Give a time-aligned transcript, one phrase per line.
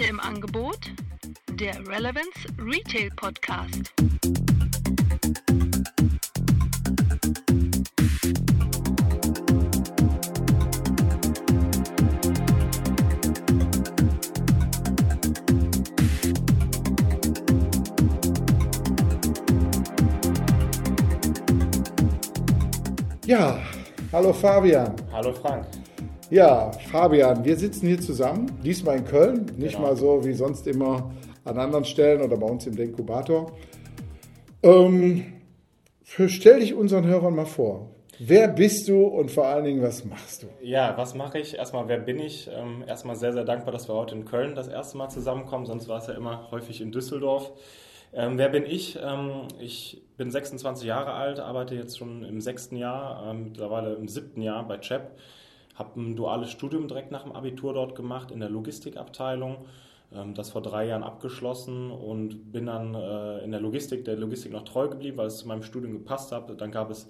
[0.00, 0.78] Heute im Angebot
[1.56, 3.92] der Relevance Retail Podcast.
[23.26, 23.60] Ja,
[24.12, 24.96] hallo Fabian.
[25.12, 25.79] Hallo Frank.
[26.30, 29.88] Ja, Fabian, wir sitzen hier zusammen, diesmal in Köln, nicht Genau.
[29.88, 31.10] mal so wie sonst immer
[31.44, 33.52] an anderen Stellen oder bei uns im Denkubator.
[34.62, 35.24] Ähm,
[36.04, 37.88] stell dich unseren Hörern mal vor.
[38.20, 40.46] Wer bist du und vor allen Dingen, was machst du?
[40.62, 41.56] Ja, was mache ich?
[41.56, 42.48] Erstmal, wer bin ich?
[42.54, 45.88] Ähm, erstmal sehr, sehr dankbar, dass wir heute in Köln das erste Mal zusammenkommen, sonst
[45.88, 47.50] war es ja immer häufig in Düsseldorf.
[48.12, 48.98] Ähm, wer bin ich?
[49.02, 54.06] Ähm, ich bin 26 Jahre alt, arbeite jetzt schon im sechsten Jahr, ähm, mittlerweile im
[54.06, 55.02] siebten Jahr bei CHEP.
[55.80, 59.64] Habe ein duales Studium direkt nach dem Abitur dort gemacht in der Logistikabteilung.
[60.12, 64.52] Ähm, das vor drei Jahren abgeschlossen und bin dann äh, in der Logistik, der Logistik
[64.52, 66.60] noch treu geblieben, weil es zu meinem Studium gepasst hat.
[66.60, 67.08] Dann gab es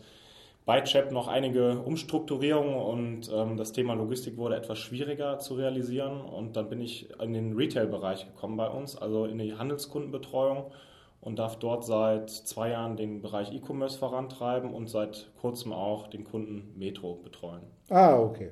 [0.67, 6.21] bei CHEP noch einige Umstrukturierungen und ähm, das Thema Logistik wurde etwas schwieriger zu realisieren.
[6.21, 10.71] Und dann bin ich in den Retail-Bereich gekommen bei uns, also in die Handelskundenbetreuung
[11.21, 16.25] und darf dort seit zwei Jahren den Bereich E-Commerce vorantreiben und seit kurzem auch den
[16.25, 17.63] Kunden Metro betreuen.
[17.91, 18.51] Ah, okay.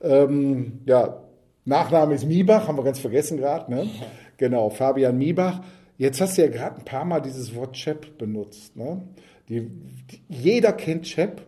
[0.00, 1.22] Ähm, ja,
[1.64, 3.70] Nachname ist Miebach, haben wir ganz vergessen gerade.
[3.72, 3.88] Ne?
[4.36, 5.60] Genau, Fabian Miebach.
[5.96, 8.76] Jetzt hast du ja gerade ein paar Mal dieses Wort Chep benutzt.
[8.76, 9.02] Ne?
[9.48, 11.42] Die, die, jeder kennt Chep,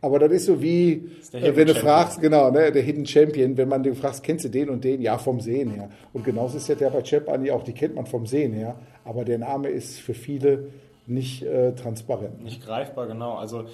[0.00, 1.94] aber das ist so wie, ist der äh, wenn du Champion.
[1.94, 5.00] fragst, genau, ne, der Hidden Champion, wenn man den fragst, kennst du den und den?
[5.00, 5.90] Ja, vom Sehen her.
[6.12, 8.78] Und genauso ist es ja bei Chep eigentlich auch, die kennt man vom Sehen her,
[9.04, 10.68] aber der Name ist für viele
[11.06, 12.42] nicht äh, transparent.
[12.42, 13.34] Nicht greifbar, genau.
[13.34, 13.64] Also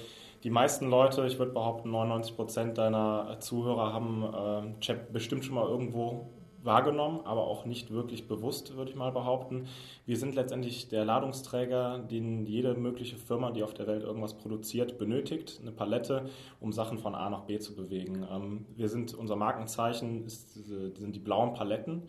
[0.43, 5.55] die meisten Leute, ich würde behaupten, 99 Prozent deiner Zuhörer haben äh, Chat bestimmt schon
[5.55, 6.27] mal irgendwo
[6.65, 9.67] wahrgenommen, aber auch nicht wirklich bewusst, würde ich mal behaupten.
[10.05, 14.97] Wir sind letztendlich der Ladungsträger, den jede mögliche Firma, die auf der Welt irgendwas produziert,
[14.97, 18.27] benötigt, eine Palette, um Sachen von A nach B zu bewegen.
[18.31, 22.03] Ähm, wir sind, unser Markenzeichen ist, diese- sind die blauen Paletten.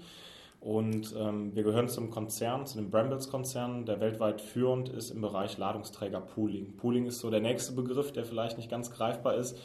[0.58, 5.58] Und ähm, wir gehören zum Konzern, zu dem Brambles-Konzern, der weltweit führend ist im Bereich
[5.58, 6.76] Ladungsträger Pooling.
[6.76, 9.56] Pooling ist so der nächste Begriff, der vielleicht nicht ganz greifbar ist.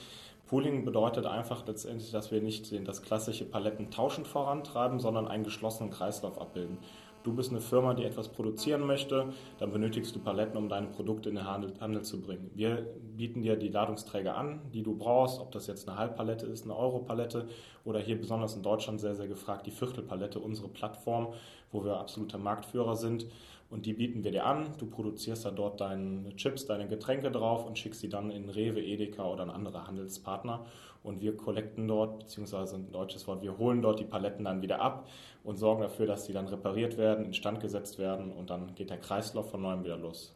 [0.52, 6.42] Pooling bedeutet einfach letztendlich, dass wir nicht das klassische Palettentauschen vorantreiben, sondern einen geschlossenen Kreislauf
[6.42, 6.78] abbilden.
[7.24, 11.30] Du bist eine Firma, die etwas produzieren möchte, dann benötigst du Paletten, um deine Produkte
[11.30, 12.52] in den Handel, Handel zu bringen.
[12.54, 12.86] Wir
[13.16, 16.76] bieten dir die Ladungsträger an, die du brauchst, ob das jetzt eine Halbpalette ist, eine
[16.76, 17.48] Europalette
[17.86, 21.30] oder hier besonders in Deutschland sehr, sehr gefragt die Viertelpalette, unsere Plattform,
[21.72, 23.26] wo wir absoluter Marktführer sind.
[23.72, 24.68] Und die bieten wir dir an.
[24.78, 28.82] Du produzierst da dort deine Chips, deine Getränke drauf und schickst sie dann in Rewe,
[28.82, 30.66] Edeka oder an andere Handelspartner.
[31.04, 34.82] Und wir collecten dort, beziehungsweise ein deutsches Wort, wir holen dort die Paletten dann wieder
[34.82, 35.08] ab
[35.44, 38.98] und sorgen dafür, dass sie dann repariert werden, instand gesetzt werden und dann geht der
[38.98, 40.36] Kreislauf von neuem wieder los.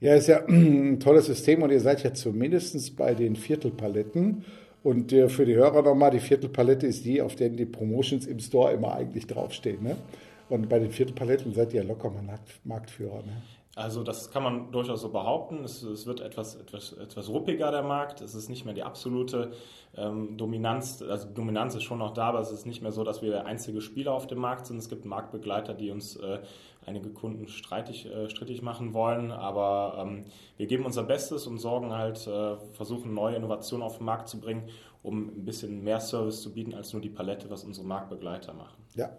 [0.00, 4.44] Ja, ist ja ein tolles System und ihr seid ja zumindest bei den Viertelpaletten.
[4.82, 8.38] Und äh, für die Hörer nochmal, die Viertelpalette ist die, auf der die Promotions im
[8.40, 9.82] Store immer eigentlich draufstehen.
[9.82, 9.96] Ne?
[10.48, 13.22] Und bei den Viertelpaletten seid ihr locker mal Markt- Marktführer.
[13.22, 13.42] Ne?
[13.74, 15.62] Also das kann man durchaus so behaupten.
[15.62, 18.20] Es, es wird etwas, etwas, etwas ruppiger, der Markt.
[18.20, 19.52] Es ist nicht mehr die absolute
[19.96, 21.00] ähm, Dominanz.
[21.00, 23.46] Also Dominanz ist schon noch da, aber es ist nicht mehr so, dass wir der
[23.46, 24.78] einzige Spieler auf dem Markt sind.
[24.78, 26.40] Es gibt Marktbegleiter, die uns äh,
[26.86, 29.30] einige Kunden streitig, äh, strittig machen wollen.
[29.30, 30.24] Aber ähm,
[30.56, 34.40] wir geben unser Bestes und sorgen halt, äh, versuchen neue Innovationen auf den Markt zu
[34.40, 34.64] bringen,
[35.02, 38.82] um ein bisschen mehr Service zu bieten als nur die Palette, was unsere Marktbegleiter machen.
[38.94, 39.16] Ja,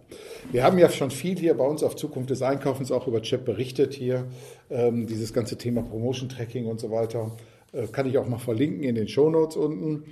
[0.52, 3.46] wir haben ja schon viel hier bei uns auf Zukunft des Einkaufens auch über Chat
[3.46, 4.28] berichtet hier.
[4.70, 7.32] Ähm, dieses ganze Thema Promotion Tracking und so weiter
[7.72, 10.04] äh, kann ich auch mal verlinken in den Shownotes unten,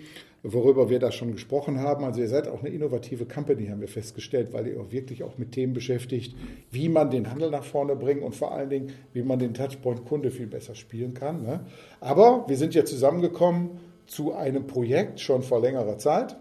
[0.42, 2.06] worüber wir da schon gesprochen haben.
[2.06, 5.38] Also ihr seid auch eine innovative Company, haben wir festgestellt, weil ihr auch wirklich auch
[5.38, 6.36] mit Themen beschäftigt,
[6.72, 10.06] wie man den Handel nach vorne bringt und vor allen Dingen, wie man den Touchpoint
[10.06, 11.44] Kunde viel besser spielen kann.
[11.44, 11.66] Ne?
[12.00, 13.72] Aber wir sind ja zusammengekommen
[14.08, 16.38] zu einem Projekt schon vor längerer Zeit.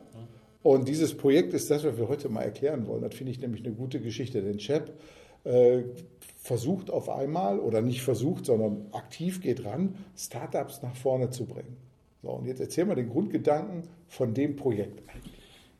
[0.62, 3.02] Und dieses Projekt ist das, was wir heute mal erklären wollen.
[3.02, 4.42] Das finde ich nämlich eine gute Geschichte.
[4.42, 4.92] Denn Chap
[5.44, 5.84] äh,
[6.38, 11.76] versucht auf einmal, oder nicht versucht, sondern aktiv geht ran, Startups nach vorne zu bringen.
[12.22, 15.02] So, und jetzt erzähl mal den Grundgedanken von dem Projekt.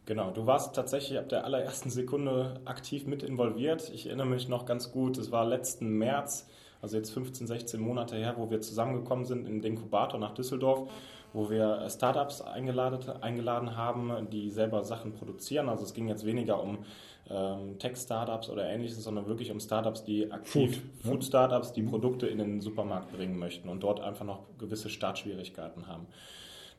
[0.05, 3.91] Genau, du warst tatsächlich ab der allerersten Sekunde aktiv mit involviert.
[3.93, 6.47] Ich erinnere mich noch ganz gut, es war letzten März,
[6.81, 10.89] also jetzt 15, 16 Monate her, wo wir zusammengekommen sind in den Inkubator nach Düsseldorf,
[11.37, 15.69] wo wir äh, Startups eingeladen, eingeladen haben, die selber Sachen produzieren.
[15.69, 16.79] Also es ging jetzt weniger um
[17.29, 21.11] ähm, Tech-Startups oder ähnliches, sondern wirklich um Startups, die aktiv, Food, ne?
[21.11, 26.07] Food-Startups, die Produkte in den Supermarkt bringen möchten und dort einfach noch gewisse Startschwierigkeiten haben.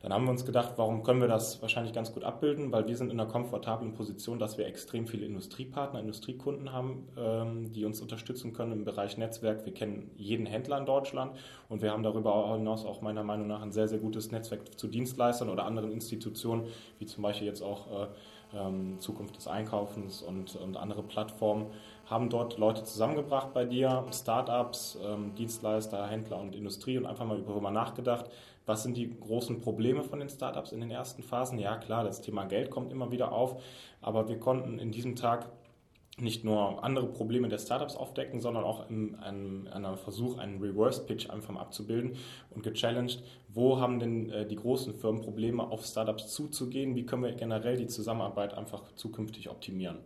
[0.00, 2.96] Dann haben wir uns gedacht, warum können wir das wahrscheinlich ganz gut abbilden, weil wir
[2.96, 8.00] sind in einer komfortablen Position, dass wir extrem viele Industriepartner, Industriekunden haben, ähm, die uns
[8.00, 9.66] unterstützen können im Bereich Netzwerk.
[9.66, 11.36] Wir kennen jeden Händler in Deutschland
[11.68, 14.86] und wir haben darüber hinaus auch meiner Meinung nach ein sehr, sehr gutes Netzwerk zu
[14.86, 16.68] Dienstleistern oder anderen Institutionen,
[17.00, 18.06] wie zum Beispiel jetzt auch äh,
[18.54, 21.66] ähm, Zukunft des Einkaufens und, und andere Plattformen,
[22.10, 27.40] haben dort Leute zusammengebracht bei dir, Startups, ähm, Dienstleister, Händler und Industrie und einfach mal
[27.42, 28.30] darüber nachgedacht,
[28.66, 31.58] was sind die großen Probleme von den Startups in den ersten Phasen?
[31.58, 33.62] Ja, klar, das Thema Geld kommt immer wieder auf,
[34.02, 35.48] aber wir konnten in diesem Tag
[36.20, 41.30] nicht nur andere Probleme der Startups aufdecken, sondern auch in einem, einem Versuch, einen Reverse-Pitch
[41.30, 42.16] einfach mal abzubilden
[42.50, 47.22] und gechallenged, wo haben denn äh, die großen Firmen Probleme, auf Startups zuzugehen, wie können
[47.22, 49.98] wir generell die Zusammenarbeit einfach zukünftig optimieren.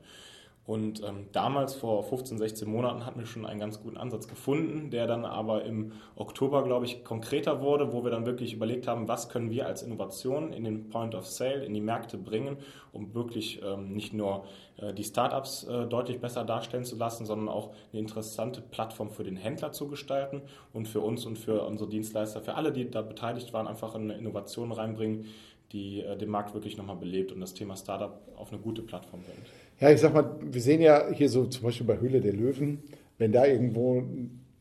[0.65, 4.91] Und ähm, damals, vor 15, 16 Monaten, hatten wir schon einen ganz guten Ansatz gefunden,
[4.91, 9.09] der dann aber im Oktober, glaube ich, konkreter wurde, wo wir dann wirklich überlegt haben,
[9.09, 12.59] was können wir als Innovation in den Point of Sale, in die Märkte bringen,
[12.93, 14.45] um wirklich ähm, nicht nur
[14.77, 19.25] äh, die Startups äh, deutlich besser darstellen zu lassen, sondern auch eine interessante Plattform für
[19.25, 20.43] den Händler zu gestalten
[20.73, 24.15] und für uns und für unsere Dienstleister, für alle, die da beteiligt waren, einfach eine
[24.15, 25.27] Innovation reinbringen,
[25.73, 29.23] die äh, den Markt wirklich nochmal belebt und das Thema Startup auf eine gute Plattform
[29.23, 29.62] bringt.
[29.83, 32.85] Ja, ich sag mal, wir sehen ja hier so zum Beispiel bei Höhle der Löwen,
[33.19, 33.99] wenn da irgendwo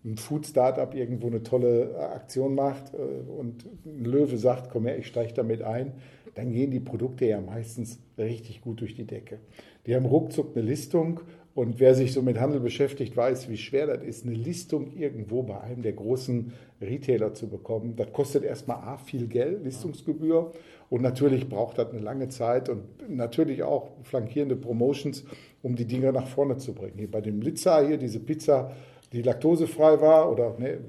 [0.04, 2.98] ein Food-Startup irgendwo eine tolle Aktion macht äh,
[3.30, 5.92] und ein Löwe sagt, komm her, ich steige damit ein,
[6.34, 9.38] dann gehen die Produkte ja meistens richtig gut durch die Decke.
[9.86, 11.20] Die haben ruckzuck eine Listung
[11.54, 15.44] und wer sich so mit Handel beschäftigt, weiß, wie schwer das ist, eine Listung irgendwo
[15.44, 16.52] bei einem der großen
[16.82, 17.96] Retailer zu bekommen.
[17.96, 20.52] Das kostet erstmal A, viel Geld, Listungsgebühr.
[20.92, 25.24] Und natürlich braucht das eine lange Zeit und natürlich auch flankierende Promotions,
[25.64, 26.98] um die Dinge nach vorne zu bringen.
[26.98, 28.72] Hier bei dem Blitzer hier, diese Pizza,
[29.12, 30.80] die laktosefrei war oder ne,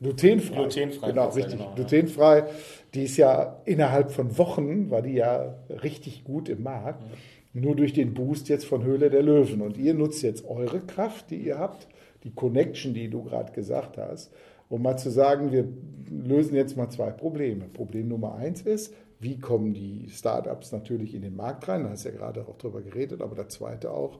[0.00, 0.56] glutenfrei.
[0.56, 1.10] Glutenfrei.
[1.10, 1.58] Genau, richtig.
[1.58, 2.38] Genau, glutenfrei.
[2.38, 2.46] Ja.
[2.94, 7.02] Die ist ja innerhalb von Wochen, war die ja richtig gut im Markt.
[7.02, 7.18] Ja
[7.52, 9.60] nur durch den Boost jetzt von Höhle der Löwen.
[9.60, 11.88] Und ihr nutzt jetzt eure Kraft, die ihr habt,
[12.24, 14.32] die Connection, die du gerade gesagt hast,
[14.68, 15.66] um mal zu sagen, wir
[16.10, 17.64] lösen jetzt mal zwei Probleme.
[17.72, 21.84] Problem Nummer eins ist, wie kommen die Startups natürlich in den Markt rein?
[21.84, 24.18] Da hast du ja gerade auch drüber geredet, aber der zweite auch,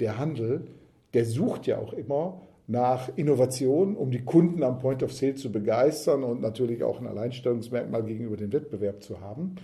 [0.00, 0.66] der Handel,
[1.14, 5.52] der sucht ja auch immer nach Innovation, um die Kunden am Point of Sale zu
[5.52, 9.56] begeistern und natürlich auch ein Alleinstellungsmerkmal gegenüber dem Wettbewerb zu haben.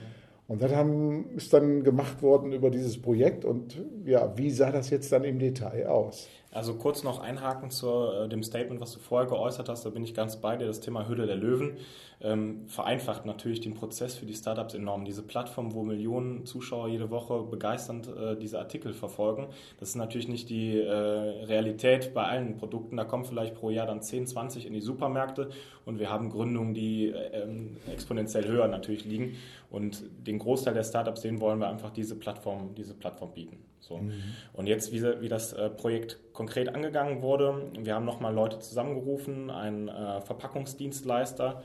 [0.47, 3.45] Und das haben, ist dann gemacht worden über dieses Projekt.
[3.45, 6.29] Und ja, wie sah das jetzt dann im Detail aus?
[6.59, 10.03] Also kurz noch einhaken zu äh, dem Statement, was du vorher geäußert hast, da bin
[10.03, 11.77] ich ganz bei dir, das Thema Hülle der Löwen
[12.21, 15.05] ähm, vereinfacht natürlich den Prozess für die Startups enorm.
[15.05, 19.47] Diese Plattform, wo Millionen Zuschauer jede Woche begeisternd äh, diese Artikel verfolgen,
[19.79, 22.97] das ist natürlich nicht die äh, Realität bei allen Produkten.
[22.97, 25.51] Da kommen vielleicht pro Jahr dann 10, 20 in die Supermärkte
[25.85, 27.47] und wir haben Gründungen, die äh,
[27.89, 29.37] exponentiell höher natürlich liegen.
[29.71, 33.59] Und den Großteil der Startups, denen wollen wir einfach diese Plattform, diese Plattform bieten.
[33.81, 33.99] So.
[33.99, 34.13] Mhm.
[34.53, 39.51] Und jetzt, wie, wie das äh, Projekt konkret angegangen wurde, wir haben nochmal Leute zusammengerufen,
[39.51, 41.63] einen äh, Verpackungsdienstleister,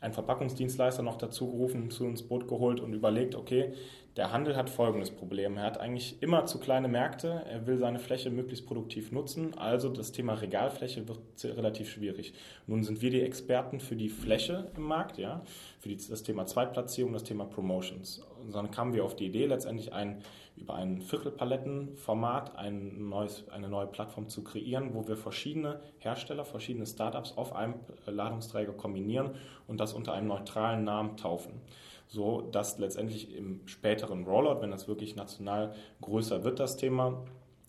[0.00, 3.72] einen Verpackungsdienstleister noch dazu gerufen, zu ins Boot geholt und überlegt, okay,
[4.16, 5.56] der Handel hat folgendes Problem.
[5.56, 9.88] Er hat eigentlich immer zu kleine Märkte, er will seine Fläche möglichst produktiv nutzen, also
[9.88, 12.32] das Thema Regalfläche wird relativ schwierig.
[12.66, 15.42] Nun sind wir die Experten für die Fläche im Markt, ja,
[15.80, 18.24] für die, das Thema Zweitplatzierung, das Thema Promotions.
[18.52, 20.22] Dann kamen wir auf die Idee, letztendlich ein,
[20.56, 26.86] über ein Viertelpalettenformat ein neues, eine neue Plattform zu kreieren, wo wir verschiedene Hersteller, verschiedene
[26.86, 27.74] Startups auf einem
[28.06, 29.30] Ladungsträger kombinieren
[29.66, 31.60] und das unter einem neutralen Namen taufen.
[32.06, 37.24] So dass letztendlich im späteren Rollout, wenn das wirklich national größer wird, das Thema,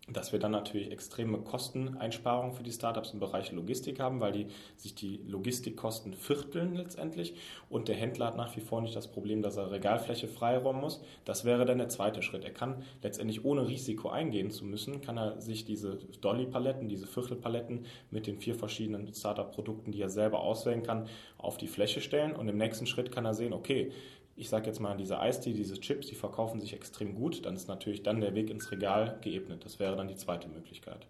[0.07, 4.47] dass wir dann natürlich extreme Kosteneinsparungen für die Startups im Bereich Logistik haben, weil die
[4.75, 7.33] sich die Logistikkosten vierteln letztendlich
[7.69, 11.01] und der Händler hat nach wie vor nicht das Problem, dass er Regalfläche freiräumen muss.
[11.25, 12.43] Das wäre dann der zweite Schritt.
[12.43, 17.85] Er kann letztendlich ohne Risiko eingehen zu müssen, kann er sich diese Dolly-Paletten, diese Viertelpaletten
[18.12, 21.07] mit den vier verschiedenen Startup-Produkten, die er selber auswählen kann,
[21.39, 23.91] auf die Fläche stellen und im nächsten Schritt kann er sehen, okay,
[24.35, 27.67] ich sage jetzt mal, diese Eistee, diese Chips, die verkaufen sich extrem gut, dann ist
[27.67, 29.63] natürlich dann der Weg ins Regal geebnet.
[29.63, 31.07] Das wäre dann die zweite Möglichkeit.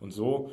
[0.00, 0.50] Und so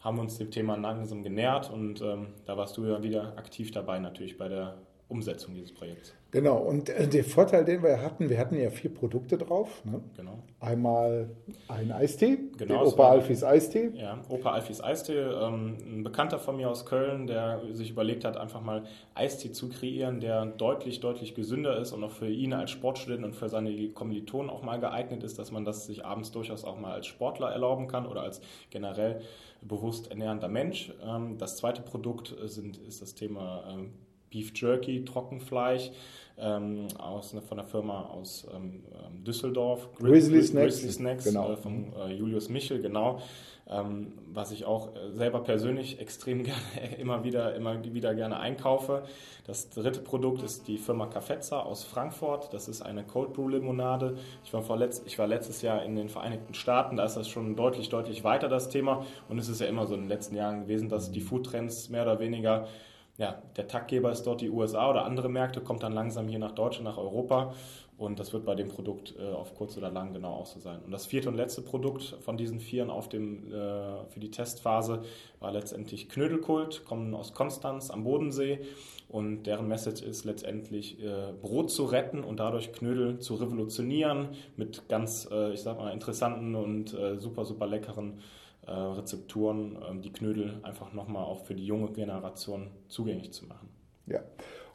[0.00, 3.70] haben wir uns dem Thema langsam genähert und ähm, da warst du ja wieder aktiv
[3.70, 4.76] dabei natürlich bei der
[5.08, 6.14] Umsetzung dieses Projekts.
[6.30, 9.84] Genau, und äh, der Vorteil, den wir hatten, wir hatten ja vier Produkte drauf.
[9.84, 10.00] Ne?
[10.16, 10.42] Genau.
[10.58, 11.30] Einmal
[11.68, 13.90] ein Eistee, genau, den Opa Alfis Eistee.
[13.94, 18.36] Ja, Opa Alfis Eistee, ähm, ein Bekannter von mir aus Köln, der sich überlegt hat,
[18.36, 18.84] einfach mal
[19.14, 23.36] Eistee zu kreieren, der deutlich, deutlich gesünder ist und auch für ihn als Sportstudent und
[23.36, 26.94] für seine Kommilitonen auch mal geeignet ist, dass man das sich abends durchaus auch mal
[26.94, 29.20] als Sportler erlauben kann oder als generell
[29.60, 30.92] bewusst ernährender Mensch.
[31.04, 33.92] Ähm, das zweite Produkt sind, ist das Thema ähm,
[34.34, 35.92] Beef Jerky, Trockenfleisch
[36.36, 39.88] ähm, aus, von der Firma aus ähm, ähm Düsseldorf.
[39.94, 40.74] Grizzly Snacks.
[40.74, 41.52] Grizzly Snacks genau.
[41.52, 43.20] äh, von äh, Julius Michel, genau.
[43.66, 46.60] Ähm, was ich auch äh, selber persönlich extrem gerne,
[46.98, 49.04] immer wieder, immer wieder gerne einkaufe.
[49.46, 52.52] Das dritte Produkt ist die Firma Cafezza aus Frankfurt.
[52.52, 54.18] Das ist eine Cold Brew Limonade.
[54.44, 57.54] Ich war, vorletzt, ich war letztes Jahr in den Vereinigten Staaten, da ist das schon
[57.54, 59.06] deutlich, deutlich weiter das Thema.
[59.28, 62.02] Und es ist ja immer so in den letzten Jahren gewesen, dass die Foodtrends mehr
[62.02, 62.66] oder weniger
[63.16, 66.52] ja, der Taktgeber ist dort die USA oder andere Märkte, kommt dann langsam hier nach
[66.52, 67.54] Deutschland, nach Europa.
[67.96, 70.80] Und das wird bei dem Produkt äh, auf kurz oder lang genau auch so sein.
[70.84, 75.02] Und das vierte und letzte Produkt von diesen vieren auf dem, äh, für die Testphase
[75.38, 78.60] war letztendlich Knödelkult, kommen aus Konstanz am Bodensee.
[79.08, 84.88] Und deren Message ist letztendlich, äh, Brot zu retten und dadurch Knödel zu revolutionieren mit
[84.88, 88.18] ganz, äh, ich sag mal, interessanten und äh, super, super leckeren
[88.66, 93.68] äh, Rezepturen, ähm, die Knödel einfach nochmal auch für die junge Generation zugänglich zu machen.
[94.06, 94.20] Ja,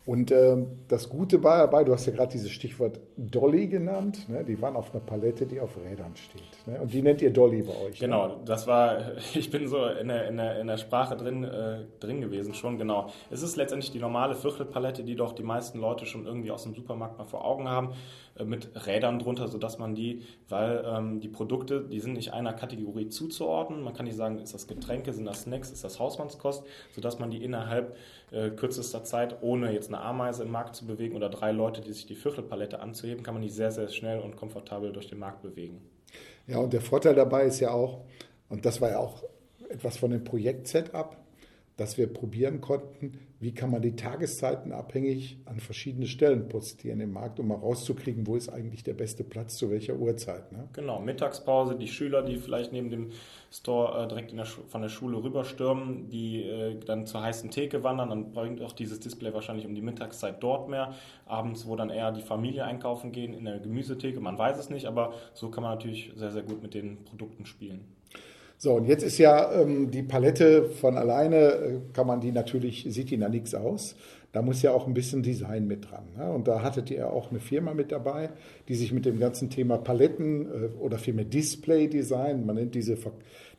[0.10, 4.44] und äh, das Gute war dabei, du hast ja gerade dieses Stichwort Dolly genannt, ne?
[4.44, 6.66] die waren auf einer Palette, die auf Rädern steht.
[6.66, 6.82] Ne?
[6.82, 8.02] Und die nennt ihr Dolly bei euch.
[8.02, 8.08] Ne?
[8.08, 8.36] Genau, ne?
[8.44, 8.98] das war,
[9.36, 12.80] ich bin so in der, in der, in der Sprache drin, äh, drin gewesen schon,
[12.80, 13.12] genau.
[13.30, 16.74] Es ist letztendlich die normale Viertelpalette, die doch die meisten Leute schon irgendwie aus dem
[16.74, 17.90] Supermarkt mal vor Augen haben.
[18.40, 22.54] Äh, mit Rädern drunter, sodass man die, weil ähm, die Produkte, die sind nicht einer
[22.54, 23.84] Kategorie zuzuordnen.
[23.84, 26.64] Man kann nicht sagen, ist das Getränke, sind das Snacks, ist das Hausmannskost,
[26.96, 27.96] sodass man die innerhalb
[28.32, 31.94] äh, kürzester Zeit, ohne jetzt eine Ameise im Markt zu bewegen oder drei Leute, die
[31.94, 35.42] sich die Viertelpalette anzuheben, kann man die sehr, sehr schnell und komfortabel durch den Markt
[35.42, 35.82] bewegen.
[36.48, 38.02] Ja, und der Vorteil dabei ist ja auch,
[38.50, 39.24] und das war ja auch
[39.70, 41.16] etwas von dem Projekt-Setup,
[41.80, 47.14] dass wir probieren konnten, wie kann man die Tageszeiten abhängig an verschiedene Stellen postieren im
[47.14, 50.52] Markt, um mal rauszukriegen, wo ist eigentlich der beste Platz zu welcher Uhrzeit.
[50.52, 50.68] Ne?
[50.74, 53.12] Genau, Mittagspause, die Schüler, die vielleicht neben dem
[53.50, 58.10] Store äh, direkt der von der Schule rüberstürmen, die äh, dann zur heißen Theke wandern,
[58.10, 60.94] dann bringt auch dieses Display wahrscheinlich um die Mittagszeit dort mehr.
[61.26, 64.86] Abends, wo dann eher die Familie einkaufen gehen in der Gemüsetheke, man weiß es nicht,
[64.86, 67.99] aber so kann man natürlich sehr, sehr gut mit den Produkten spielen.
[68.62, 72.86] So, und jetzt ist ja ähm, die Palette von alleine, äh, kann man die natürlich,
[72.90, 73.96] sieht die nach nichts aus.
[74.34, 76.04] Da muss ja auch ein bisschen Design mit dran.
[76.18, 76.30] Ne?
[76.30, 78.32] Und da hattet ihr auch eine Firma mit dabei,
[78.68, 82.98] die sich mit dem ganzen Thema Paletten äh, oder vielmehr Display-Design, man nennt diese,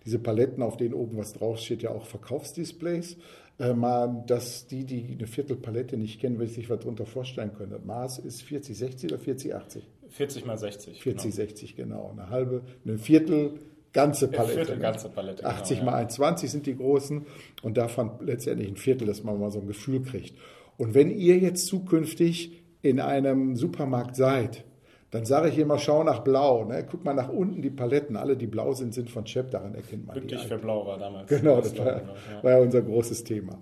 [0.05, 3.17] diese Paletten, auf denen oben was draufsteht, ja auch Verkaufsdisplays.
[3.59, 7.71] Äh, mal, dass die, die eine Viertelpalette nicht kennen, sich was darunter vorstellen können.
[7.71, 9.89] Das Maß ist 40, 60 oder 40, 80?
[10.11, 11.03] 40 mal 60.
[11.03, 11.35] 40, genau.
[11.37, 12.11] 60, genau.
[12.13, 13.55] Eine halbe, eine Viertel
[13.93, 14.55] ganze Palette.
[14.55, 14.83] Viertel, ne?
[14.83, 16.09] ganze Palette 80 genau, mal ja.
[16.09, 17.27] 20 sind die großen
[17.63, 20.37] und davon letztendlich ein Viertel, dass man mal so ein Gefühl kriegt.
[20.77, 24.65] Und wenn ihr jetzt zukünftig in einem Supermarkt seid,
[25.11, 26.65] dann sage ich immer, schau nach Blau.
[26.65, 26.87] Ne?
[26.89, 30.07] Guck mal nach unten, die Paletten, alle, die blau sind, sind von Chep, daran erkennt
[30.07, 30.49] man Glücklich die.
[30.49, 31.29] für Blau war damals.
[31.29, 32.03] Genau, das, war, ja.
[32.43, 32.59] war, ja.
[32.59, 33.59] unser großes Thema.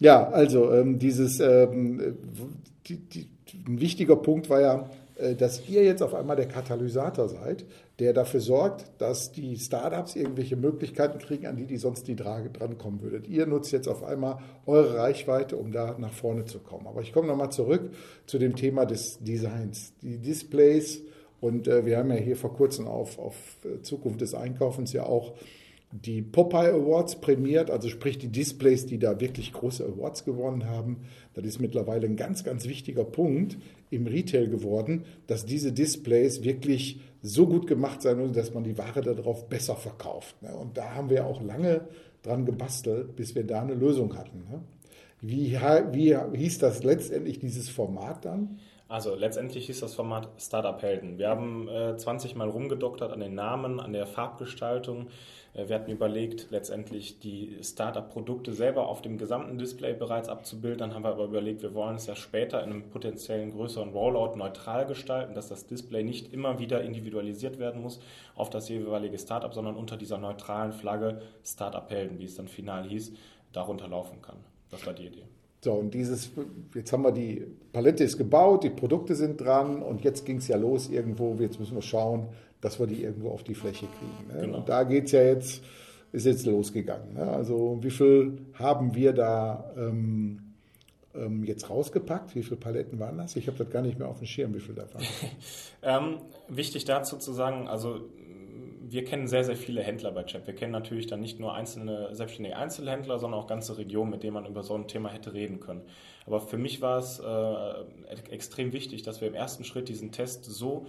[0.00, 2.16] Ja, also ähm, dieses, ähm,
[2.86, 3.28] die, die,
[3.66, 7.66] ein wichtiger Punkt war ja, äh, dass ihr jetzt auf einmal der Katalysator seid,
[7.98, 12.50] der dafür sorgt, dass die Startups irgendwelche Möglichkeiten kriegen, an die die sonst die Drage
[12.50, 13.26] drankommen würdet.
[13.26, 16.86] Ihr nutzt jetzt auf einmal eure Reichweite, um da nach vorne zu kommen.
[16.86, 17.90] Aber ich komme nochmal zurück
[18.26, 19.92] zu dem Thema des Designs.
[20.02, 21.02] Die Displays
[21.40, 25.04] und äh, wir haben ja hier vor kurzem auf, auf äh, Zukunft des Einkaufens ja
[25.04, 25.34] auch
[25.90, 30.98] die Popeye Awards prämiert, also sprich die Displays, die da wirklich große Awards gewonnen haben.
[31.34, 33.56] Das ist mittlerweile ein ganz, ganz wichtiger Punkt
[33.90, 38.76] im Retail geworden, dass diese Displays wirklich so gut gemacht sein müssen, dass man die
[38.76, 40.42] Ware darauf besser verkauft.
[40.42, 40.54] Ne?
[40.54, 41.88] Und da haben wir auch lange
[42.22, 44.44] dran gebastelt, bis wir da eine Lösung hatten.
[44.50, 44.60] Ne?
[45.22, 45.58] Wie,
[45.92, 48.58] wie hieß das letztendlich, dieses Format dann?
[48.88, 51.18] Also letztendlich hieß das Format Startup Helden.
[51.18, 55.08] Wir haben äh, 20 Mal rumgedoktert an den Namen, an der Farbgestaltung.
[55.52, 60.78] Äh, wir hatten überlegt, letztendlich die Startup-Produkte selber auf dem gesamten Display bereits abzubilden.
[60.78, 64.36] Dann haben wir aber überlegt, wir wollen es ja später in einem potenziellen größeren Rollout
[64.36, 68.00] neutral gestalten, dass das Display nicht immer wieder individualisiert werden muss
[68.36, 72.84] auf das jeweilige Startup, sondern unter dieser neutralen Flagge Startup Helden, wie es dann final
[72.84, 73.12] hieß,
[73.52, 74.36] darunter laufen kann.
[74.70, 75.24] Das war die Idee.
[75.60, 76.30] So, und dieses,
[76.74, 80.48] jetzt haben wir die Palette ist gebaut, die Produkte sind dran und jetzt ging es
[80.48, 82.28] ja los irgendwo, jetzt müssen wir schauen,
[82.60, 84.34] dass wir die irgendwo auf die Fläche kriegen.
[84.34, 84.46] Ne?
[84.46, 84.58] Genau.
[84.58, 85.62] Und da geht es ja jetzt,
[86.12, 87.14] ist jetzt losgegangen.
[87.14, 87.28] Ne?
[87.28, 90.48] Also wie viel haben wir da ähm,
[91.14, 92.36] ähm, jetzt rausgepackt?
[92.36, 93.34] Wie viele Paletten waren das?
[93.36, 95.04] Ich habe das gar nicht mehr auf dem Schirm, wie viel da waren.
[95.82, 98.00] ähm, wichtig dazu zu sagen, also
[98.90, 100.46] wir kennen sehr, sehr viele Händler bei Chap.
[100.46, 104.34] Wir kennen natürlich dann nicht nur einzelne selbstständige Einzelhändler, sondern auch ganze Regionen, mit denen
[104.34, 105.82] man über so ein Thema hätte reden können.
[106.26, 110.44] Aber für mich war es äh, extrem wichtig, dass wir im ersten Schritt diesen Test
[110.44, 110.86] so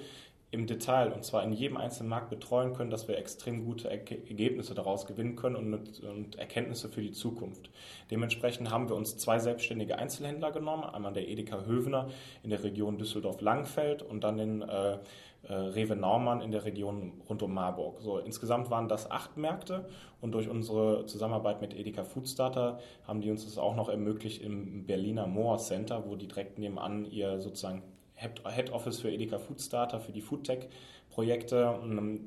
[0.51, 4.73] im Detail und zwar in jedem einzelnen Markt betreuen können, dass wir extrem gute Ergebnisse
[4.73, 7.69] daraus gewinnen können und, und, Erkenntnisse für die Zukunft.
[8.09, 12.09] Dementsprechend haben wir uns zwei selbstständige Einzelhändler genommen, einmal der Edeka Hövener
[12.41, 14.97] in der Region Düsseldorf-Langfeld und dann den äh,
[15.43, 18.01] äh, Rewe Naumann in der Region rund um Marburg.
[18.01, 19.87] So, insgesamt waren das acht Märkte
[20.21, 24.85] und durch unsere Zusammenarbeit mit Edeka Foodstarter haben die uns das auch noch ermöglicht im
[24.85, 27.83] Berliner Moor Center, wo die direkt nebenan ihr sozusagen
[28.19, 31.79] Head Office für Edeka Foodstarter, für die Foodtech-Projekte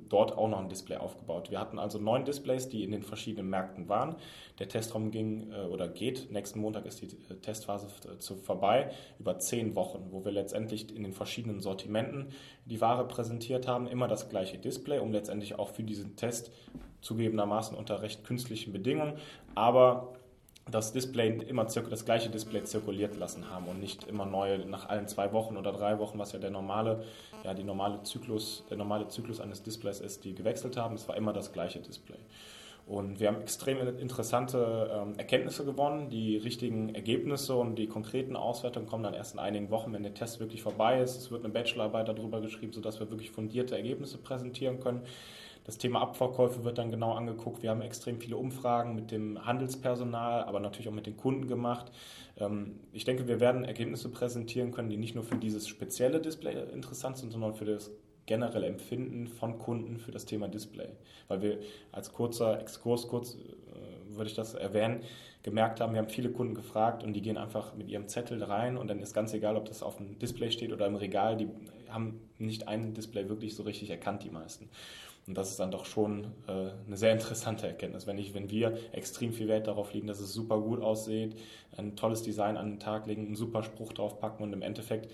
[0.08, 1.50] dort auch noch ein Display aufgebaut.
[1.50, 4.16] Wir hatten also neun Displays, die in den verschiedenen Märkten waren.
[4.58, 9.38] Der Testraum ging äh, oder geht, nächsten Montag ist die äh, Testphase zu, vorbei, über
[9.38, 12.28] zehn Wochen, wo wir letztendlich in den verschiedenen Sortimenten
[12.64, 16.50] die Ware präsentiert haben, immer das gleiche Display, um letztendlich auch für diesen Test
[17.02, 19.18] zugegebenermaßen unter recht künstlichen Bedingungen,
[19.54, 20.14] aber
[20.70, 25.08] das Display immer das gleiche Display zirkuliert lassen haben und nicht immer neue nach allen
[25.08, 27.04] zwei Wochen oder drei Wochen, was ja der normale,
[27.44, 30.94] ja die normale Zyklus, der normale Zyklus eines Displays ist, die gewechselt haben.
[30.94, 32.18] Es war immer das gleiche Display.
[32.86, 36.10] Und wir haben extrem interessante ähm, Erkenntnisse gewonnen.
[36.10, 40.14] Die richtigen Ergebnisse und die konkreten Auswertungen kommen dann erst in einigen Wochen, wenn der
[40.14, 41.16] Test wirklich vorbei ist.
[41.16, 45.02] Es wird eine Bachelorarbeit darüber geschrieben, sodass wir wirklich fundierte Ergebnisse präsentieren können.
[45.64, 47.62] Das Thema Abverkäufe wird dann genau angeguckt.
[47.62, 51.92] Wir haben extrem viele Umfragen mit dem Handelspersonal, aber natürlich auch mit den Kunden gemacht.
[52.36, 56.56] Ähm, ich denke, wir werden Ergebnisse präsentieren können, die nicht nur für dieses spezielle Display
[56.72, 57.90] interessant sind, sondern für das
[58.26, 60.88] generelle Empfinden von Kunden für das Thema Display.
[61.28, 61.58] Weil wir
[61.90, 65.02] als kurzer Exkurs, kurz äh, würde ich das erwähnen,
[65.42, 68.76] gemerkt haben, wir haben viele Kunden gefragt und die gehen einfach mit ihrem Zettel rein
[68.76, 71.48] und dann ist ganz egal, ob das auf dem Display steht oder im Regal, die
[71.88, 74.68] haben nicht ein Display wirklich so richtig erkannt, die meisten.
[75.26, 78.76] Und das ist dann doch schon äh, eine sehr interessante Erkenntnis, wenn, ich, wenn wir
[78.92, 81.36] extrem viel Wert darauf legen, dass es super gut aussieht,
[81.76, 85.10] ein tolles Design an den Tag legen, einen super Spruch draufpacken und im Endeffekt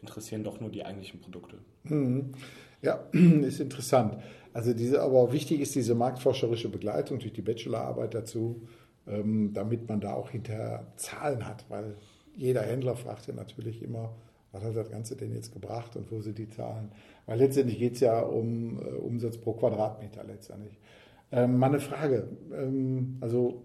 [0.00, 1.58] interessieren doch nur die eigentlichen Produkte.
[1.84, 2.32] Mhm.
[2.80, 4.16] Ja, ist interessant.
[4.52, 8.62] Also diese, aber wichtig ist diese marktforscherische Begleitung durch die Bachelorarbeit dazu,
[9.06, 11.96] ähm, damit man da auch hinter Zahlen hat, weil
[12.36, 14.14] jeder Händler fragt ja natürlich immer,
[14.54, 16.92] was hat das Ganze denn jetzt gebracht und wo sind die Zahlen?
[17.26, 20.78] Weil letztendlich geht es ja um äh, Umsatz pro Quadratmeter letztendlich.
[21.32, 22.28] Ähm, mal Frage.
[22.52, 23.64] Ähm, also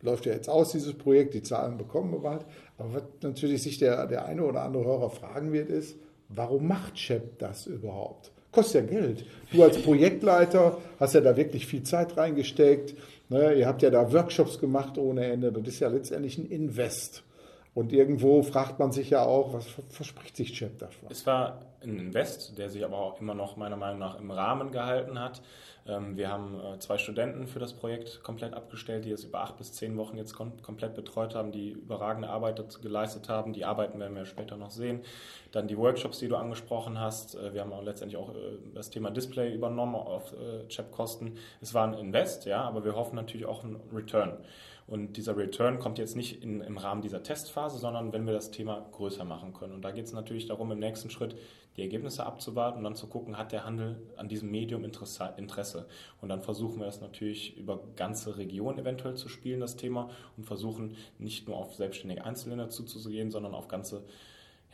[0.00, 2.44] läuft ja jetzt aus, dieses Projekt, die Zahlen bekommen wir bald.
[2.78, 5.96] Aber was natürlich sich der, der eine oder andere Hörer fragen wird, ist,
[6.28, 8.30] warum macht Chep das überhaupt?
[8.52, 9.24] Kostet ja Geld.
[9.50, 12.94] Du als Projektleiter hast ja da wirklich viel Zeit reingesteckt.
[13.30, 13.54] Ne?
[13.54, 15.50] Ihr habt ja da Workshops gemacht ohne Ende.
[15.50, 17.24] Das ist ja letztendlich ein Invest.
[17.74, 21.08] Und irgendwo fragt man sich ja auch, was verspricht sich Chip davon?
[21.10, 24.72] Es war ein Invest, der sich aber auch immer noch meiner Meinung nach im Rahmen
[24.72, 25.40] gehalten hat.
[25.86, 29.56] Ähm, wir haben äh, zwei Studenten für das Projekt komplett abgestellt, die es über acht
[29.56, 33.52] bis zehn Wochen jetzt komplett betreut haben, die überragende Arbeit geleistet haben.
[33.52, 35.00] Die Arbeiten werden wir später noch sehen.
[35.50, 37.34] Dann die Workshops, die du angesprochen hast.
[37.34, 40.34] Äh, wir haben auch letztendlich auch äh, das Thema Display übernommen auf
[40.68, 41.36] Chip-Kosten.
[41.60, 44.38] Es war ein Invest, ja, aber wir hoffen natürlich auch einen Return.
[44.86, 48.50] Und dieser Return kommt jetzt nicht in, im Rahmen dieser Testphase, sondern wenn wir das
[48.50, 49.74] Thema größer machen können.
[49.74, 51.36] Und da geht es natürlich darum, im nächsten Schritt
[51.76, 55.86] die Ergebnisse abzuwarten und dann zu gucken, hat der Handel an diesem Medium Interesse.
[56.20, 60.44] Und dann versuchen wir das natürlich über ganze Regionen eventuell zu spielen, das Thema, und
[60.44, 64.04] versuchen nicht nur auf selbstständige Einzelländer zuzugehen, sondern auf ganze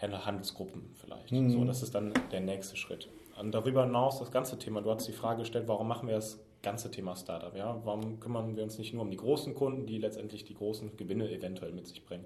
[0.01, 1.33] Handelsgruppen vielleicht.
[1.33, 1.51] Mhm.
[1.51, 3.09] So, das ist dann der nächste Schritt.
[3.39, 6.41] Und darüber hinaus das ganze Thema, du hast die Frage gestellt, warum machen wir das
[6.63, 7.55] ganze Thema Startup.
[7.57, 7.81] Ja?
[7.85, 11.31] Warum kümmern wir uns nicht nur um die großen Kunden, die letztendlich die großen Gewinne
[11.31, 12.25] eventuell mit sich bringen?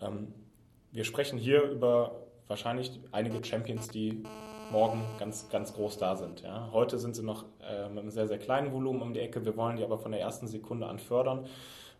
[0.00, 0.32] Ähm,
[0.90, 4.22] wir sprechen hier über wahrscheinlich einige Champions, die
[4.70, 6.42] morgen ganz, ganz groß da sind.
[6.42, 6.70] Ja?
[6.72, 9.44] Heute sind sie noch äh, mit einem sehr, sehr kleinen Volumen um die Ecke.
[9.44, 11.46] Wir wollen die aber von der ersten Sekunde an fördern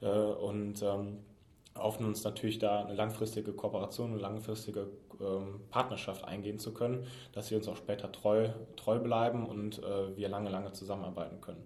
[0.01, 1.19] äh, und ähm,
[1.79, 4.89] hoffen uns natürlich da eine langfristige Kooperation, eine langfristige
[5.21, 10.17] ähm, Partnerschaft eingehen zu können, dass sie uns auch später treu, treu bleiben und äh,
[10.17, 11.65] wir lange, lange zusammenarbeiten können.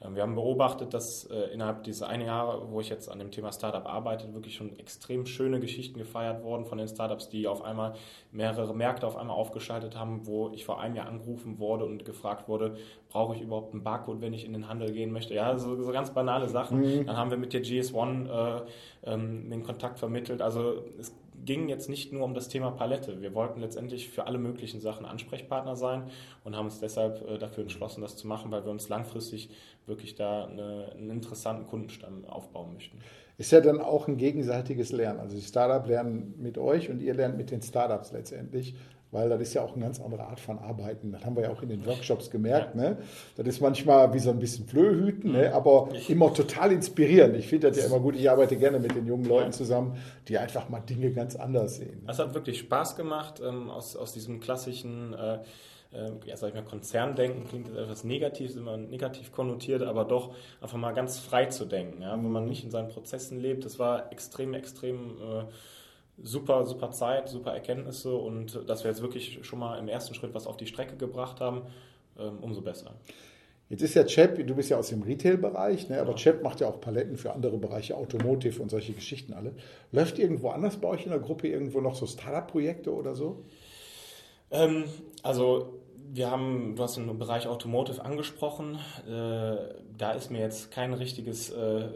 [0.00, 3.30] Ähm, wir haben beobachtet, dass äh, innerhalb dieser einen Jahre, wo ich jetzt an dem
[3.30, 7.62] Thema Startup arbeite, wirklich schon extrem schöne Geschichten gefeiert wurden von den Startups, die auf
[7.64, 7.94] einmal
[8.32, 12.48] mehrere Märkte auf einmal aufgeschaltet haben, wo ich vor einem Jahr angerufen wurde und gefragt
[12.48, 12.76] wurde,
[13.08, 15.34] brauche ich überhaupt einen Barcode, wenn ich in den Handel gehen möchte?
[15.34, 16.80] Ja, so, so ganz banale Sachen.
[16.80, 17.06] Mhm.
[17.06, 18.62] Dann haben wir mit der GS1 äh,
[19.04, 20.42] ähm, den Kontakt vermittelt.
[20.42, 23.20] Also es ging jetzt nicht nur um das Thema Palette.
[23.20, 26.04] Wir wollten letztendlich für alle möglichen Sachen Ansprechpartner sein
[26.44, 29.50] und haben uns deshalb äh, dafür entschlossen, das zu machen, weil wir uns langfristig
[29.86, 32.98] wirklich da eine, einen interessanten Kundenstamm aufbauen möchten.
[33.36, 35.18] Ist ja dann auch ein gegenseitiges Lernen.
[35.18, 38.76] Also die Startup lernen mit euch und ihr lernt mit den Startups letztendlich
[39.14, 41.12] weil das ist ja auch eine ganz andere Art von Arbeiten.
[41.12, 42.74] Das haben wir ja auch in den Workshops gemerkt.
[42.74, 42.80] Ja.
[42.82, 42.98] Ne?
[43.36, 45.48] Das ist manchmal wie so ein bisschen Flöhüten, ne?
[45.48, 45.54] Mhm.
[45.54, 47.36] aber immer total inspirierend.
[47.36, 48.16] Ich finde das ja immer gut.
[48.16, 49.96] Ich arbeite gerne mit den jungen Leuten zusammen,
[50.28, 52.02] die einfach mal Dinge ganz anders sehen.
[52.08, 55.38] Es hat wirklich Spaß gemacht, ähm, aus, aus diesem klassischen äh,
[55.94, 60.04] äh, ja, sag ich mal, Konzerndenken klingt jetzt etwas negativ, ist immer negativ konnotiert, aber
[60.04, 63.64] doch einfach mal ganz frei zu denken, ja, wenn man nicht in seinen Prozessen lebt.
[63.64, 65.44] Das war extrem, extrem äh,
[66.22, 70.34] super, super Zeit, super Erkenntnisse und dass wir jetzt wirklich schon mal im ersten Schritt
[70.34, 71.62] was auf die Strecke gebracht haben,
[72.18, 72.92] ähm, umso besser.
[73.70, 76.00] Jetzt ist ja Chep, du bist ja aus dem Retail-Bereich, ne?
[76.00, 76.16] aber ja.
[76.16, 79.54] Chep macht ja auch Paletten für andere Bereiche, Automotive und solche Geschichten alle.
[79.90, 83.44] Läuft irgendwo anders bei euch in der Gruppe irgendwo noch so Startup-Projekte oder so?
[84.50, 84.84] Ähm,
[85.22, 85.80] also
[86.12, 88.78] wir haben, du hast den Bereich Automotive angesprochen.
[89.06, 89.56] Äh,
[89.96, 91.88] da ist mir jetzt kein richtiges äh,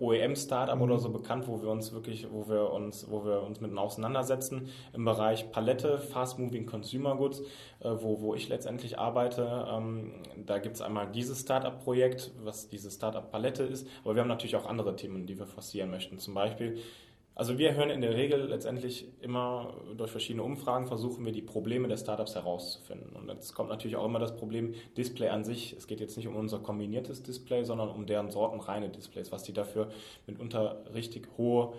[0.00, 0.82] OEM-Startup mhm.
[0.82, 4.68] oder so bekannt, wo wir uns wirklich, wo wir uns, wo wir uns mit auseinandersetzen.
[4.92, 7.40] Im Bereich Palette, Fast Moving Consumer Goods,
[7.80, 12.90] äh, wo, wo ich letztendlich arbeite, ähm, da gibt es einmal dieses Startup-Projekt, was diese
[12.90, 16.18] Startup-Palette ist, aber wir haben natürlich auch andere Themen, die wir forcieren möchten.
[16.18, 16.78] Zum Beispiel
[17.38, 21.86] also wir hören in der Regel letztendlich immer durch verschiedene Umfragen versuchen wir die Probleme
[21.86, 23.14] der Startups herauszufinden.
[23.14, 25.72] Und jetzt kommt natürlich auch immer das Problem Display an sich.
[25.78, 29.52] Es geht jetzt nicht um unser kombiniertes Display, sondern um deren sortenreine Displays, was die
[29.52, 29.88] dafür
[30.26, 31.74] mitunter richtig hohe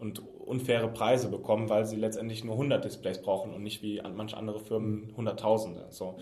[0.00, 4.36] und unfaire Preise bekommen, weil sie letztendlich nur 100 Displays brauchen und nicht wie manche
[4.36, 5.86] andere Firmen Hunderttausende.
[5.90, 6.18] So.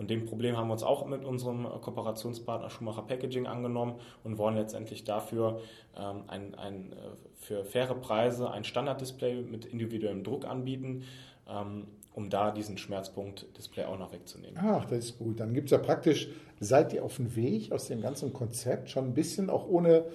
[0.00, 4.56] Und dem Problem haben wir uns auch mit unserem Kooperationspartner Schumacher Packaging angenommen und wollen
[4.56, 5.60] letztendlich dafür
[5.94, 6.96] ähm, ein, ein, äh,
[7.34, 11.02] für faire Preise ein Standarddisplay mit individuellem Druck anbieten.
[11.46, 14.58] Ähm, um da diesen Schmerzpunkt Display auch noch wegzunehmen.
[14.58, 15.38] Ach, das ist gut.
[15.38, 16.28] Dann gibt es ja praktisch,
[16.60, 20.06] seid ihr auf dem Weg aus dem ganzen Konzept schon ein bisschen, auch ohne,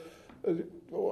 [0.43, 0.63] äh,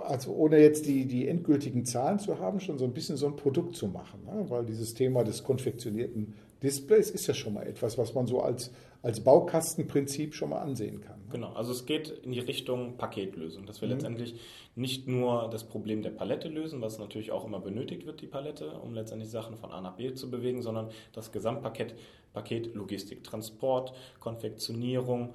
[0.03, 3.35] also ohne jetzt die, die endgültigen Zahlen zu haben, schon so ein bisschen so ein
[3.35, 4.25] Produkt zu machen.
[4.25, 4.49] Ne?
[4.49, 8.71] Weil dieses Thema des konfektionierten Displays ist ja schon mal etwas, was man so als,
[9.01, 11.19] als Baukastenprinzip schon mal ansehen kann.
[11.19, 11.27] Ne?
[11.33, 13.95] Genau, also es geht in die Richtung Paketlösung, dass wir mhm.
[13.95, 14.39] letztendlich
[14.75, 18.71] nicht nur das Problem der Palette lösen, was natürlich auch immer benötigt wird, die Palette,
[18.79, 21.95] um letztendlich Sachen von A nach B zu bewegen, sondern das Gesamtpaket,
[22.31, 25.33] Paket Logistik, Transport, Konfektionierung,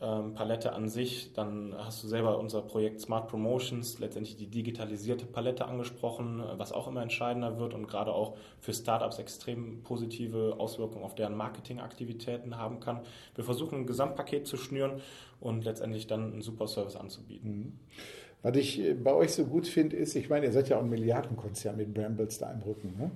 [0.00, 1.32] ähm, Palette an sich.
[1.32, 6.72] Dann hast du selber unser Projekt Smart Promotions, letztendlich die digitalisierte Palette angesprochen, äh, was
[6.72, 12.56] auch immer entscheidender wird und gerade auch für Startups extrem positive Auswirkungen auf deren Marketingaktivitäten
[12.56, 13.00] haben kann.
[13.34, 15.00] Wir versuchen ein Gesamtpaket zu schnüren
[15.40, 17.50] und letztendlich dann einen super Service anzubieten.
[17.50, 17.72] Mhm.
[18.42, 20.82] Was ich äh, bei euch so gut finde, ist, ich meine, ihr seid ja auch
[20.82, 22.94] ein Milliardenkonzern mit Brambles da im Rücken.
[22.96, 23.10] Ne?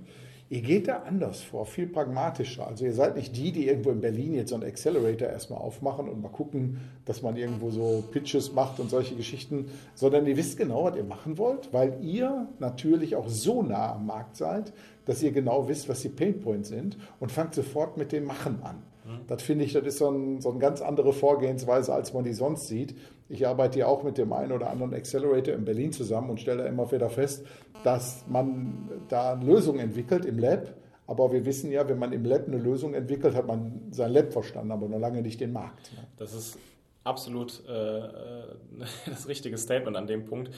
[0.53, 2.67] Ihr geht da anders vor, viel pragmatischer.
[2.67, 6.11] Also ihr seid nicht die, die irgendwo in Berlin jetzt so einen Accelerator erstmal aufmachen
[6.11, 10.59] und mal gucken, dass man irgendwo so Pitches macht und solche Geschichten, sondern ihr wisst
[10.59, 14.75] genau, was ihr machen wollt, weil ihr natürlich auch so nah am Markt seid,
[15.07, 18.83] dass ihr genau wisst, was die Painpoints sind und fangt sofort mit dem Machen an.
[19.05, 19.27] Mhm.
[19.27, 22.33] Das finde ich, das ist so, ein, so eine ganz andere Vorgehensweise, als man die
[22.33, 22.95] sonst sieht.
[23.29, 26.67] Ich arbeite ja auch mit dem einen oder anderen Accelerator in Berlin zusammen und stelle
[26.67, 27.45] immer wieder fest,
[27.83, 30.75] dass man da eine Lösung entwickelt im Lab.
[31.07, 34.33] Aber wir wissen ja, wenn man im Lab eine Lösung entwickelt, hat man sein Lab
[34.33, 35.93] verstanden, aber noch lange nicht den Markt.
[35.93, 36.07] Ne?
[36.17, 36.59] Das ist
[37.05, 38.45] absolut äh, äh
[39.07, 40.51] das richtige Statement an dem Punkt.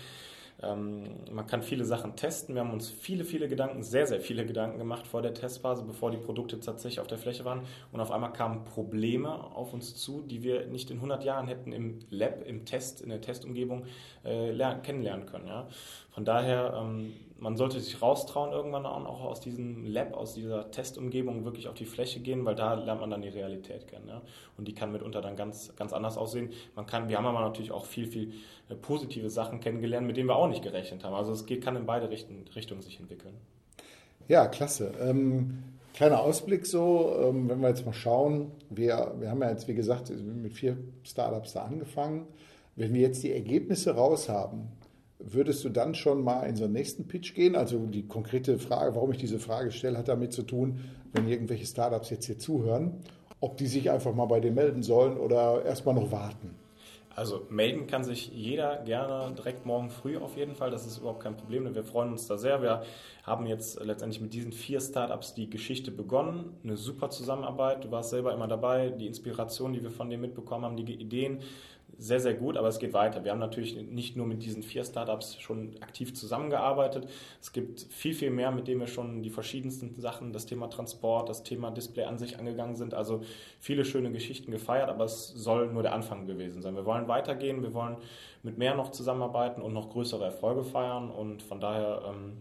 [0.63, 2.55] Ähm, man kann viele Sachen testen.
[2.55, 6.11] Wir haben uns viele, viele Gedanken, sehr, sehr viele Gedanken gemacht vor der Testphase, bevor
[6.11, 7.63] die Produkte tatsächlich auf der Fläche waren.
[7.93, 11.73] Und auf einmal kamen Probleme auf uns zu, die wir nicht in 100 Jahren hätten
[11.73, 13.85] im Lab, im Test, in der Testumgebung
[14.25, 15.49] äh, lernen, kennenlernen können.
[15.49, 15.69] Ja?
[16.11, 21.45] Von daher, ähm, man sollte sich raustrauen, irgendwann auch aus diesem Lab, aus dieser Testumgebung
[21.45, 24.09] wirklich auf die Fläche gehen, weil da lernt man dann die Realität kennen.
[24.09, 24.23] Ja?
[24.57, 26.51] Und die kann mitunter dann ganz, ganz anders aussehen.
[26.77, 28.33] Man kann, wir haben aber natürlich auch viel, viel
[28.69, 31.15] äh, positive Sachen kennengelernt, mit denen wir auch nicht gerechnet haben.
[31.15, 33.35] Also es geht, kann in beide Richten, Richtungen sich entwickeln.
[34.29, 34.93] Ja, klasse.
[35.01, 39.67] Ähm, kleiner Ausblick so, ähm, wenn wir jetzt mal schauen, wir, wir haben ja jetzt,
[39.69, 42.27] wie gesagt, mit vier Startups da angefangen.
[42.77, 44.69] Wenn wir jetzt die Ergebnisse raus haben,
[45.27, 47.57] Würdest du dann schon mal in so einen nächsten Pitch gehen?
[47.57, 50.81] Also die konkrete Frage, warum ich diese Frage stelle, hat damit zu tun,
[51.13, 53.01] wenn irgendwelche Startups jetzt hier zuhören,
[53.41, 56.57] ob die sich einfach mal bei dir melden sollen oder erstmal noch warten.
[57.17, 60.71] Also melden kann sich jeder gerne direkt morgen früh auf jeden Fall.
[60.71, 61.73] Das ist überhaupt kein Problem.
[61.73, 62.61] Wir freuen uns da sehr.
[62.61, 62.83] Wir
[63.23, 66.57] haben jetzt letztendlich mit diesen vier Startups die Geschichte begonnen.
[66.65, 67.85] Eine super Zusammenarbeit.
[67.85, 68.91] Du warst selber immer dabei.
[68.91, 71.39] Die Inspiration, die wir von dir mitbekommen haben, die Ideen
[71.99, 73.25] sehr, sehr gut, aber es geht weiter.
[73.25, 77.09] Wir haben natürlich nicht nur mit diesen vier Startups schon aktiv zusammengearbeitet.
[77.41, 81.29] Es gibt viel, viel mehr, mit denen wir schon die verschiedensten Sachen, das Thema Transport,
[81.29, 82.95] das Thema Display an sich angegangen sind.
[82.95, 83.23] Also
[83.61, 86.75] viele schöne Geschichten gefeiert, aber es soll nur der Anfang gewesen sein.
[86.75, 87.97] Wir wollen weitergehen, wir wollen
[88.43, 92.35] mit mehr noch zusammenarbeiten und noch größere Erfolge feiern und von daher ähm,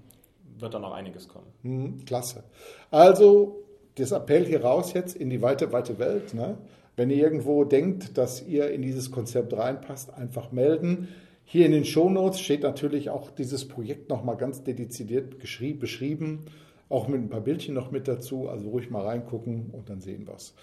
[0.59, 1.47] wird da noch einiges kommen.
[1.63, 2.43] Mhm, klasse.
[2.91, 3.63] Also
[3.95, 6.33] das Appell hier raus jetzt in die weite, weite Welt.
[6.33, 6.57] Ne?
[6.95, 11.07] Wenn ihr irgendwo denkt, dass ihr in dieses Konzept reinpasst, einfach melden.
[11.45, 16.45] Hier in den Shownotes steht natürlich auch dieses Projekt nochmal ganz dediziert beschrieben,
[16.89, 18.47] auch mit ein paar Bildchen noch mit dazu.
[18.47, 20.53] Also ruhig mal reingucken und dann sehen wir es.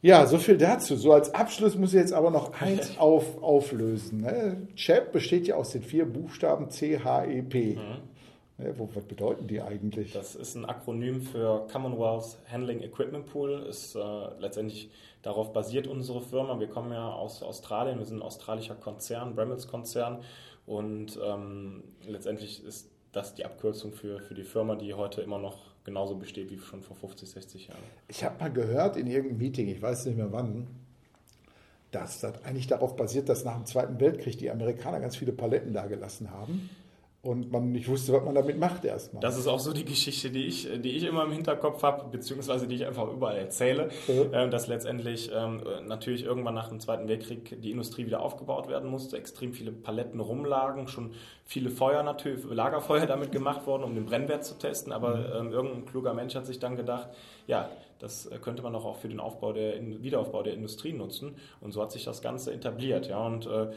[0.00, 0.96] Ja, so viel dazu.
[0.96, 4.22] So als Abschluss muss ich jetzt aber noch eins auf, auflösen.
[4.22, 4.68] Ne?
[4.76, 7.76] CHEP besteht ja aus den vier Buchstaben C, H, E, P.
[7.76, 8.17] Mhm.
[8.58, 10.12] Ne, wo, was bedeuten die eigentlich?
[10.12, 13.64] Das ist ein Akronym für Commonwealth Handling Equipment Pool.
[13.68, 14.00] Ist äh,
[14.40, 14.90] letztendlich
[15.22, 16.58] darauf basiert unsere Firma.
[16.58, 20.22] Wir kommen ja aus Australien, wir sind ein australischer Konzern, Brambles Konzern.
[20.66, 25.58] Und ähm, letztendlich ist das die Abkürzung für, für die Firma, die heute immer noch
[25.84, 27.80] genauso besteht wie schon vor 50, 60 Jahren.
[28.08, 30.66] Ich habe mal gehört in irgendeinem Meeting, ich weiß nicht mehr wann,
[31.92, 35.72] dass das eigentlich darauf basiert, dass nach dem Zweiten Weltkrieg die Amerikaner ganz viele Paletten
[35.72, 36.68] da gelassen haben
[37.20, 39.20] und man nicht wusste, was man damit macht erstmal.
[39.20, 42.68] Das ist auch so die Geschichte, die ich, die ich immer im Hinterkopf habe, beziehungsweise
[42.68, 47.60] die ich einfach überall erzähle, äh, dass letztendlich ähm, natürlich irgendwann nach dem Zweiten Weltkrieg
[47.60, 51.10] die Industrie wieder aufgebaut werden musste, extrem viele Paletten rumlagen, schon
[51.44, 55.48] viele Feuer natürlich, Lagerfeuer damit gemacht worden, um den Brennwert zu testen, aber mhm.
[55.48, 57.08] ähm, irgendein kluger Mensch hat sich dann gedacht,
[57.48, 61.82] ja, das könnte man auch für den Aufbau der Wiederaufbau der Industrie nutzen und so
[61.82, 63.72] hat sich das Ganze etabliert, ja und äh,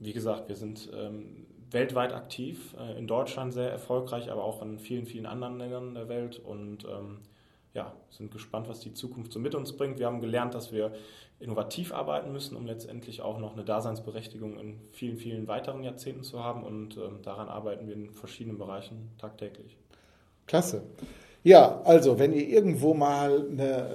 [0.00, 4.78] wie gesagt, wir sind ähm, weltweit aktiv, äh, in Deutschland sehr erfolgreich, aber auch in
[4.78, 7.20] vielen, vielen anderen Ländern der Welt und ähm,
[7.74, 9.98] ja, sind gespannt, was die Zukunft so mit uns bringt.
[9.98, 10.92] Wir haben gelernt, dass wir
[11.38, 16.42] innovativ arbeiten müssen, um letztendlich auch noch eine Daseinsberechtigung in vielen, vielen weiteren Jahrzehnten zu
[16.42, 19.76] haben und ähm, daran arbeiten wir in verschiedenen Bereichen tagtäglich.
[20.46, 20.82] Klasse.
[21.44, 23.86] Ja, also wenn ihr irgendwo mal eine,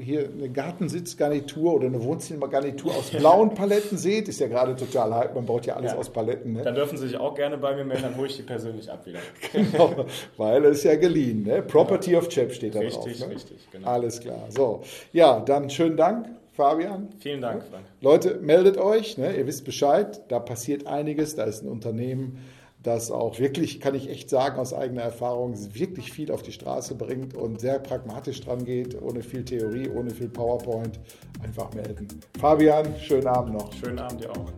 [0.00, 5.34] hier eine Gartensitzgarnitur oder eine Wohnzimmergarnitur aus blauen Paletten seht, ist ja gerade total hype,
[5.34, 5.98] man baut ja alles ja.
[5.98, 6.52] aus Paletten.
[6.52, 6.62] Ne?
[6.62, 9.06] Dann dürfen Sie sich auch gerne bei mir melden, dann hole ich die persönlich ab
[9.06, 9.20] wieder.
[9.52, 11.44] genau, weil es ja geliehen.
[11.44, 11.62] Ne?
[11.62, 12.22] Property genau.
[12.22, 13.06] of Chap steht da richtig, drauf.
[13.06, 13.34] Richtig, ne?
[13.34, 13.88] richtig, genau.
[13.88, 14.46] Alles klar.
[14.50, 16.28] So, ja, dann schönen Dank.
[16.52, 17.08] Fabian.
[17.18, 17.86] Vielen Dank, Frank.
[18.02, 19.34] Leute, meldet euch, ne?
[19.34, 22.44] ihr wisst Bescheid, da passiert einiges, da ist ein Unternehmen,
[22.82, 26.94] das auch wirklich, kann ich echt sagen, aus eigener Erfahrung, wirklich viel auf die Straße
[26.94, 30.98] bringt und sehr pragmatisch dran geht, ohne viel Theorie, ohne viel PowerPoint.
[31.42, 32.08] Einfach melden.
[32.38, 33.72] Fabian, schönen Abend noch.
[33.72, 34.50] Schönen Abend dir auch.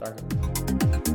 [0.00, 1.07] Danke.